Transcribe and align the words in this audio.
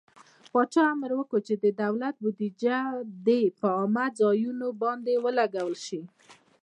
پاچا 0.51 0.83
امر 0.93 1.11
وکړ 1.19 1.39
چې 1.47 1.55
د 1.63 1.65
دولت 1.83 2.15
بودجې 2.23 2.79
د 3.27 3.27
په 3.59 3.67
عامه 3.77 4.05
ځايونو 4.19 4.67
باندې 4.81 5.13
ولګول 5.25 5.75
شي. 5.85 6.01